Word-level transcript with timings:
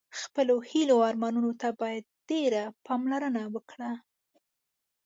خپلو 0.21 0.55
هیلو 0.69 0.95
او 0.97 1.05
ارمانونو 1.09 1.51
ته 1.61 1.67
باید 1.81 2.05
ډېره 2.29 2.63
پاملرنه 2.85 3.43
وکړه. 3.53 3.91